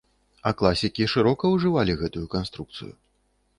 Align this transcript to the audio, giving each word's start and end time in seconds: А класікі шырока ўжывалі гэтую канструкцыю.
А 0.49 0.53
класікі 0.61 1.05
шырока 1.13 1.53
ўжывалі 1.53 1.97
гэтую 2.01 2.25
канструкцыю. 2.35 2.93